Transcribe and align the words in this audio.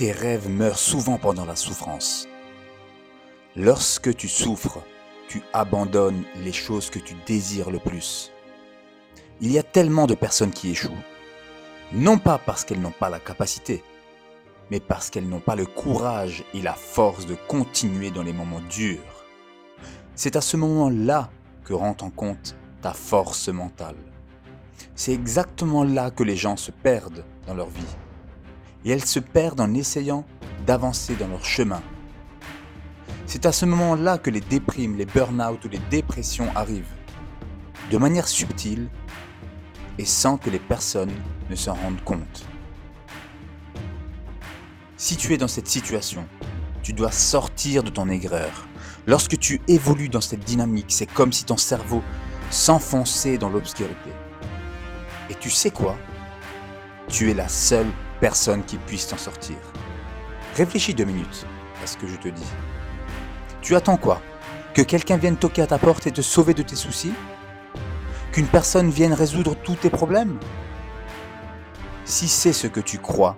tes 0.00 0.12
rêves 0.12 0.48
meurent 0.48 0.78
souvent 0.78 1.18
pendant 1.18 1.44
la 1.44 1.56
souffrance. 1.56 2.26
Lorsque 3.54 4.16
tu 4.16 4.28
souffres, 4.28 4.78
tu 5.28 5.42
abandonnes 5.52 6.24
les 6.42 6.54
choses 6.54 6.88
que 6.88 6.98
tu 6.98 7.14
désires 7.26 7.70
le 7.70 7.80
plus. 7.80 8.32
Il 9.42 9.52
y 9.52 9.58
a 9.58 9.62
tellement 9.62 10.06
de 10.06 10.14
personnes 10.14 10.52
qui 10.52 10.70
échouent, 10.70 11.04
non 11.92 12.16
pas 12.16 12.38
parce 12.38 12.64
qu'elles 12.64 12.80
n'ont 12.80 12.92
pas 12.98 13.10
la 13.10 13.18
capacité, 13.18 13.84
mais 14.70 14.80
parce 14.80 15.10
qu'elles 15.10 15.28
n'ont 15.28 15.38
pas 15.38 15.54
le 15.54 15.66
courage 15.66 16.44
et 16.54 16.62
la 16.62 16.72
force 16.72 17.26
de 17.26 17.34
continuer 17.34 18.10
dans 18.10 18.22
les 18.22 18.32
moments 18.32 18.62
durs. 18.70 19.26
C'est 20.14 20.34
à 20.34 20.40
ce 20.40 20.56
moment-là 20.56 21.28
que 21.62 21.74
rentre 21.74 22.04
en 22.04 22.10
compte 22.10 22.56
ta 22.80 22.94
force 22.94 23.50
mentale. 23.50 23.96
C'est 24.94 25.12
exactement 25.12 25.84
là 25.84 26.10
que 26.10 26.22
les 26.22 26.36
gens 26.36 26.56
se 26.56 26.70
perdent 26.70 27.26
dans 27.46 27.52
leur 27.52 27.68
vie. 27.68 27.96
Et 28.84 28.90
elles 28.90 29.04
se 29.04 29.20
perdent 29.20 29.60
en 29.60 29.74
essayant 29.74 30.24
d'avancer 30.66 31.14
dans 31.14 31.28
leur 31.28 31.44
chemin. 31.44 31.82
C'est 33.26 33.46
à 33.46 33.52
ce 33.52 33.66
moment-là 33.66 34.18
que 34.18 34.30
les 34.30 34.40
déprimes, 34.40 34.96
les 34.96 35.06
burn-out 35.06 35.64
ou 35.64 35.68
les 35.68 35.80
dépressions 35.90 36.48
arrivent. 36.56 36.94
De 37.90 37.98
manière 37.98 38.28
subtile 38.28 38.88
et 39.98 40.04
sans 40.04 40.36
que 40.36 40.50
les 40.50 40.58
personnes 40.58 41.12
ne 41.48 41.54
s'en 41.54 41.74
rendent 41.74 42.02
compte. 42.04 42.46
Si 44.96 45.16
tu 45.16 45.32
es 45.32 45.38
dans 45.38 45.48
cette 45.48 45.68
situation, 45.68 46.26
tu 46.82 46.92
dois 46.92 47.12
sortir 47.12 47.82
de 47.82 47.90
ton 47.90 48.08
aigreur. 48.08 48.66
Lorsque 49.06 49.38
tu 49.38 49.60
évolues 49.68 50.08
dans 50.08 50.20
cette 50.20 50.44
dynamique, 50.44 50.92
c'est 50.92 51.06
comme 51.06 51.32
si 51.32 51.44
ton 51.44 51.56
cerveau 51.56 52.02
s'enfonçait 52.50 53.38
dans 53.38 53.48
l'obscurité. 53.48 54.10
Et 55.28 55.34
tu 55.34 55.50
sais 55.50 55.70
quoi? 55.70 55.96
Tu 57.08 57.30
es 57.30 57.34
la 57.34 57.48
seule 57.48 57.90
personne 58.20 58.62
qui 58.64 58.76
puisse 58.76 59.08
t'en 59.08 59.16
sortir. 59.16 59.56
Réfléchis 60.56 60.94
deux 60.94 61.04
minutes 61.04 61.46
à 61.82 61.86
ce 61.86 61.96
que 61.96 62.06
je 62.06 62.16
te 62.16 62.28
dis. 62.28 62.52
Tu 63.62 63.74
attends 63.74 63.96
quoi? 63.96 64.20
Que 64.74 64.82
quelqu'un 64.82 65.16
vienne 65.16 65.36
toquer 65.36 65.62
à 65.62 65.66
ta 65.66 65.78
porte 65.78 66.06
et 66.06 66.12
te 66.12 66.22
sauver 66.22 66.54
de 66.54 66.62
tes 66.62 66.76
soucis? 66.76 67.12
Qu'une 68.32 68.46
personne 68.46 68.90
vienne 68.90 69.12
résoudre 69.12 69.56
tous 69.56 69.74
tes 69.74 69.90
problèmes? 69.90 70.38
Si 72.04 72.28
c'est 72.28 72.52
ce 72.52 72.66
que 72.66 72.80
tu 72.80 72.98
crois, 72.98 73.36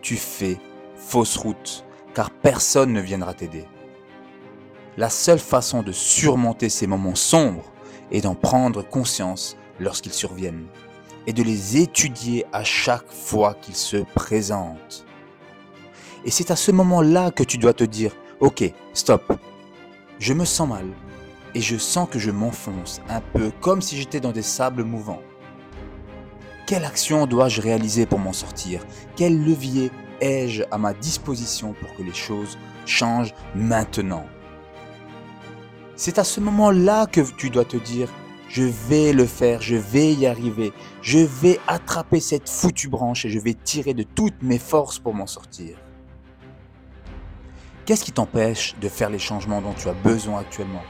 tu 0.00 0.16
fais 0.16 0.58
fausse 0.96 1.36
route, 1.36 1.84
car 2.14 2.30
personne 2.30 2.92
ne 2.92 3.00
viendra 3.00 3.34
t'aider. 3.34 3.66
La 4.96 5.10
seule 5.10 5.38
façon 5.38 5.82
de 5.82 5.92
surmonter 5.92 6.68
ces 6.68 6.86
moments 6.86 7.14
sombres 7.14 7.70
est 8.10 8.22
d'en 8.22 8.34
prendre 8.34 8.82
conscience 8.82 9.56
lorsqu'ils 9.78 10.12
surviennent 10.12 10.66
et 11.26 11.32
de 11.32 11.42
les 11.42 11.76
étudier 11.78 12.44
à 12.52 12.64
chaque 12.64 13.10
fois 13.10 13.54
qu'ils 13.54 13.76
se 13.76 13.98
présentent. 14.14 15.04
Et 16.24 16.30
c'est 16.30 16.50
à 16.50 16.56
ce 16.56 16.72
moment-là 16.72 17.30
que 17.30 17.44
tu 17.44 17.58
dois 17.58 17.72
te 17.72 17.84
dire, 17.84 18.12
ok, 18.40 18.64
stop, 18.92 19.32
je 20.18 20.32
me 20.32 20.44
sens 20.44 20.68
mal 20.68 20.86
et 21.54 21.60
je 21.60 21.76
sens 21.76 22.08
que 22.10 22.18
je 22.18 22.30
m'enfonce 22.30 23.00
un 23.08 23.20
peu 23.20 23.50
comme 23.60 23.80
si 23.80 23.96
j'étais 23.96 24.20
dans 24.20 24.32
des 24.32 24.42
sables 24.42 24.84
mouvants. 24.84 25.22
Quelle 26.66 26.84
action 26.84 27.26
dois-je 27.26 27.60
réaliser 27.60 28.06
pour 28.06 28.18
m'en 28.18 28.32
sortir? 28.32 28.84
Quel 29.14 29.44
levier 29.44 29.92
ai-je 30.20 30.64
à 30.70 30.78
ma 30.78 30.94
disposition 30.94 31.74
pour 31.74 31.94
que 31.94 32.02
les 32.02 32.12
choses 32.12 32.58
changent 32.86 33.34
maintenant 33.54 34.26
C'est 35.94 36.18
à 36.18 36.24
ce 36.24 36.40
moment-là 36.40 37.06
que 37.06 37.20
tu 37.20 37.50
dois 37.50 37.64
te 37.64 37.76
dire, 37.76 38.12
je 38.48 38.62
vais 38.62 39.12
le 39.12 39.26
faire, 39.26 39.60
je 39.60 39.76
vais 39.76 40.12
y 40.12 40.26
arriver, 40.26 40.72
je 41.02 41.18
vais 41.18 41.58
attraper 41.66 42.20
cette 42.20 42.48
foutue 42.48 42.88
branche 42.88 43.24
et 43.24 43.30
je 43.30 43.38
vais 43.38 43.54
tirer 43.54 43.94
de 43.94 44.02
toutes 44.02 44.42
mes 44.42 44.58
forces 44.58 44.98
pour 44.98 45.14
m'en 45.14 45.26
sortir. 45.26 45.76
Qu'est-ce 47.84 48.04
qui 48.04 48.12
t'empêche 48.12 48.74
de 48.80 48.88
faire 48.88 49.10
les 49.10 49.18
changements 49.18 49.62
dont 49.62 49.74
tu 49.74 49.88
as 49.88 49.94
besoin 49.94 50.40
actuellement? 50.40 50.82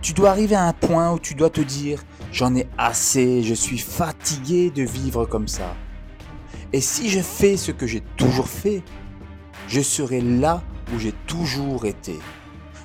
Tu 0.00 0.12
dois 0.12 0.30
arriver 0.30 0.56
à 0.56 0.64
un 0.64 0.72
point 0.72 1.12
où 1.12 1.18
tu 1.18 1.34
dois 1.34 1.50
te 1.50 1.60
dire, 1.60 2.02
j'en 2.32 2.54
ai 2.56 2.68
assez, 2.76 3.42
je 3.42 3.54
suis 3.54 3.78
fatigué 3.78 4.70
de 4.70 4.82
vivre 4.82 5.26
comme 5.26 5.48
ça. 5.48 5.76
Et 6.72 6.80
si 6.80 7.08
je 7.08 7.20
fais 7.20 7.56
ce 7.56 7.70
que 7.70 7.86
j'ai 7.86 8.00
toujours 8.16 8.48
fait, 8.48 8.82
je 9.68 9.80
serai 9.80 10.20
là 10.20 10.62
où 10.94 10.98
j'ai 10.98 11.12
toujours 11.26 11.84
été. 11.84 12.18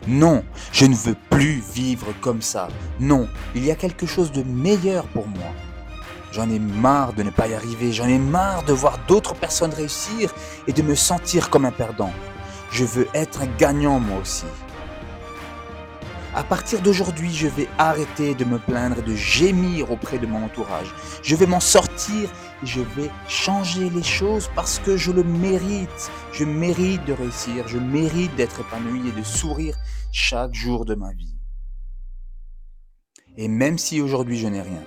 Non, 0.07 0.43
je 0.71 0.85
ne 0.85 0.95
veux 0.95 1.15
plus 1.29 1.61
vivre 1.73 2.07
comme 2.21 2.41
ça. 2.41 2.69
Non, 2.99 3.27
il 3.55 3.65
y 3.65 3.71
a 3.71 3.75
quelque 3.75 4.05
chose 4.05 4.31
de 4.31 4.41
meilleur 4.41 5.05
pour 5.07 5.27
moi. 5.27 5.51
J'en 6.31 6.49
ai 6.49 6.59
marre 6.59 7.11
de 7.11 7.23
ne 7.23 7.29
pas 7.29 7.47
y 7.47 7.53
arriver, 7.53 7.91
j'en 7.91 8.07
ai 8.07 8.17
marre 8.17 8.63
de 8.63 8.71
voir 8.71 8.99
d'autres 9.07 9.35
personnes 9.35 9.73
réussir 9.73 10.33
et 10.65 10.71
de 10.71 10.81
me 10.81 10.95
sentir 10.95 11.49
comme 11.49 11.65
un 11.65 11.71
perdant. 11.71 12.11
Je 12.71 12.85
veux 12.85 13.07
être 13.13 13.41
un 13.41 13.47
gagnant 13.57 13.99
moi 13.99 14.19
aussi. 14.21 14.45
À 16.37 16.43
partir 16.43 16.83
d'aujourd'hui, 16.83 17.33
je 17.33 17.47
vais 17.47 17.67
arrêter 17.79 18.35
de 18.35 18.45
me 18.45 18.59
plaindre 18.59 18.99
et 18.99 19.01
de 19.01 19.15
gémir 19.15 19.89
auprès 19.89 20.19
de 20.19 20.27
mon 20.27 20.45
entourage. 20.45 20.93
Je 21.23 21.35
vais 21.35 21.47
m'en 21.47 21.59
sortir 21.59 22.29
et 22.61 22.65
je 22.67 22.79
vais 22.79 23.09
changer 23.27 23.89
les 23.89 24.03
choses 24.03 24.47
parce 24.53 24.77
que 24.77 24.97
je 24.97 25.11
le 25.11 25.23
mérite. 25.23 26.11
Je 26.33 26.45
mérite 26.45 27.03
de 27.05 27.13
réussir, 27.13 27.67
je 27.67 27.79
mérite 27.79 28.35
d'être 28.35 28.59
épanoui 28.59 29.09
et 29.09 29.11
de 29.13 29.23
sourire 29.23 29.75
chaque 30.11 30.53
jour 30.53 30.85
de 30.85 30.93
ma 30.93 31.11
vie. 31.11 31.35
Et 33.35 33.47
même 33.47 33.79
si 33.79 33.99
aujourd'hui 33.99 34.37
je 34.37 34.47
n'ai 34.47 34.61
rien, 34.61 34.83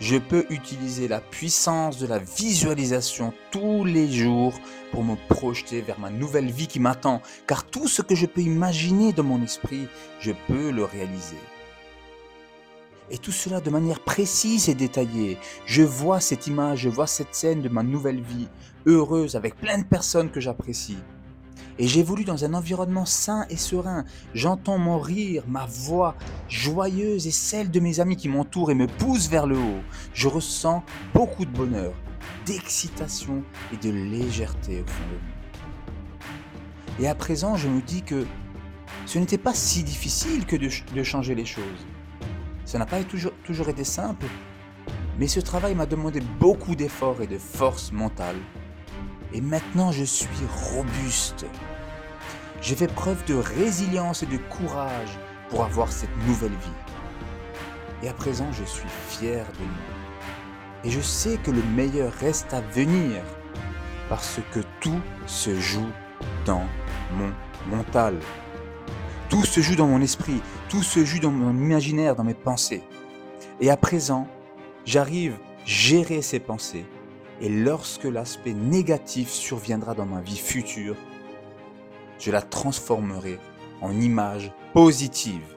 je 0.00 0.16
peux 0.16 0.46
utiliser 0.48 1.08
la 1.08 1.20
puissance 1.20 1.98
de 1.98 2.06
la 2.06 2.18
visualisation 2.18 3.32
tous 3.50 3.84
les 3.84 4.10
jours 4.10 4.54
pour 4.90 5.04
me 5.04 5.14
projeter 5.28 5.82
vers 5.82 6.00
ma 6.00 6.10
nouvelle 6.10 6.50
vie 6.50 6.66
qui 6.66 6.80
m'attend, 6.80 7.20
car 7.46 7.64
tout 7.64 7.86
ce 7.86 8.02
que 8.02 8.14
je 8.14 8.26
peux 8.26 8.40
imaginer 8.40 9.12
dans 9.12 9.22
mon 9.22 9.42
esprit, 9.42 9.86
je 10.18 10.32
peux 10.48 10.70
le 10.70 10.84
réaliser. 10.84 11.36
Et 13.10 13.18
tout 13.18 13.32
cela 13.32 13.60
de 13.60 13.70
manière 13.70 14.00
précise 14.00 14.68
et 14.68 14.74
détaillée. 14.74 15.36
Je 15.66 15.82
vois 15.82 16.20
cette 16.20 16.46
image, 16.46 16.80
je 16.80 16.88
vois 16.88 17.08
cette 17.08 17.34
scène 17.34 17.60
de 17.60 17.68
ma 17.68 17.82
nouvelle 17.82 18.20
vie, 18.20 18.48
heureuse, 18.86 19.36
avec 19.36 19.56
plein 19.56 19.78
de 19.78 19.84
personnes 19.84 20.30
que 20.30 20.40
j'apprécie. 20.40 20.98
Et 21.80 21.88
j'évolue 21.88 22.24
dans 22.24 22.44
un 22.44 22.52
environnement 22.52 23.06
sain 23.06 23.46
et 23.48 23.56
serein. 23.56 24.04
J'entends 24.34 24.76
mon 24.76 24.98
rire, 24.98 25.44
ma 25.48 25.64
voix 25.64 26.14
joyeuse 26.46 27.26
et 27.26 27.30
celle 27.30 27.70
de 27.70 27.80
mes 27.80 28.00
amis 28.00 28.16
qui 28.16 28.28
m'entourent 28.28 28.70
et 28.70 28.74
me 28.74 28.86
poussent 28.86 29.30
vers 29.30 29.46
le 29.46 29.56
haut. 29.56 29.80
Je 30.12 30.28
ressens 30.28 30.84
beaucoup 31.14 31.46
de 31.46 31.50
bonheur, 31.50 31.94
d'excitation 32.44 33.42
et 33.72 33.78
de 33.78 33.88
légèreté 33.88 34.82
au 34.82 34.86
fond 34.86 35.04
de 35.04 35.14
moi. 35.14 35.20
Et 37.00 37.08
à 37.08 37.14
présent, 37.14 37.56
je 37.56 37.68
me 37.68 37.80
dis 37.80 38.02
que 38.02 38.26
ce 39.06 39.18
n'était 39.18 39.38
pas 39.38 39.54
si 39.54 39.82
difficile 39.82 40.44
que 40.44 40.56
de, 40.56 41.02
changer 41.02 41.34
les 41.34 41.46
choses. 41.46 41.86
Ça 42.66 42.78
n'a 42.78 42.84
pas 42.84 43.02
toujours, 43.04 43.32
toujours 43.42 43.70
été 43.70 43.84
simple, 43.84 44.26
mais 45.18 45.28
ce 45.28 45.40
travail 45.40 45.74
m'a 45.74 45.86
demandé 45.86 46.20
beaucoup 46.38 46.76
d'efforts 46.76 47.22
et 47.22 47.26
de 47.26 47.38
force 47.38 47.90
mentale. 47.90 48.36
Et 49.32 49.40
maintenant, 49.40 49.92
je 49.92 50.04
suis 50.04 50.28
robuste. 50.74 51.46
J'ai 52.60 52.74
fait 52.74 52.92
preuve 52.92 53.24
de 53.26 53.34
résilience 53.34 54.22
et 54.22 54.26
de 54.26 54.36
courage 54.36 55.18
pour 55.48 55.64
avoir 55.64 55.92
cette 55.92 56.14
nouvelle 56.26 56.50
vie. 56.50 58.02
Et 58.02 58.08
à 58.08 58.12
présent, 58.12 58.50
je 58.52 58.64
suis 58.64 58.88
fier 59.08 59.46
de 59.46 59.64
moi. 59.64 60.00
Et 60.84 60.90
je 60.90 61.00
sais 61.00 61.36
que 61.36 61.50
le 61.50 61.62
meilleur 61.62 62.12
reste 62.12 62.52
à 62.54 62.60
venir 62.60 63.22
parce 64.08 64.40
que 64.52 64.60
tout 64.80 65.00
se 65.26 65.54
joue 65.58 65.90
dans 66.44 66.64
mon 67.12 67.32
mental. 67.76 68.18
Tout 69.28 69.44
se 69.44 69.60
joue 69.60 69.76
dans 69.76 69.86
mon 69.86 70.00
esprit, 70.00 70.42
tout 70.68 70.82
se 70.82 71.04
joue 71.04 71.20
dans 71.20 71.30
mon 71.30 71.54
imaginaire, 71.54 72.16
dans 72.16 72.24
mes 72.24 72.34
pensées. 72.34 72.82
Et 73.60 73.70
à 73.70 73.76
présent, 73.76 74.26
j'arrive 74.84 75.34
à 75.34 75.66
gérer 75.66 76.22
ces 76.22 76.40
pensées. 76.40 76.86
Et 77.40 77.48
lorsque 77.48 78.04
l'aspect 78.04 78.52
négatif 78.52 79.30
surviendra 79.30 79.94
dans 79.94 80.04
ma 80.04 80.20
vie 80.20 80.36
future, 80.36 80.96
je 82.18 82.30
la 82.30 82.42
transformerai 82.42 83.38
en 83.80 83.98
image 83.98 84.52
positive. 84.74 85.56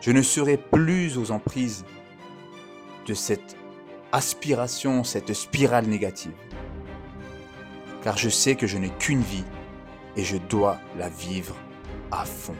Je 0.00 0.12
ne 0.12 0.22
serai 0.22 0.56
plus 0.56 1.18
aux 1.18 1.32
emprises 1.32 1.84
de 3.06 3.14
cette 3.14 3.56
aspiration, 4.12 5.02
cette 5.02 5.32
spirale 5.32 5.86
négative. 5.86 6.34
Car 8.04 8.16
je 8.16 8.28
sais 8.28 8.54
que 8.54 8.68
je 8.68 8.78
n'ai 8.78 8.90
qu'une 8.90 9.22
vie 9.22 9.44
et 10.16 10.22
je 10.22 10.36
dois 10.36 10.78
la 10.96 11.08
vivre 11.08 11.56
à 12.12 12.24
fond. 12.24 12.56